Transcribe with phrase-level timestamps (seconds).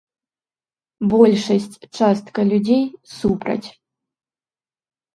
[1.11, 2.83] Большасць частка людзей
[3.19, 3.65] супраць.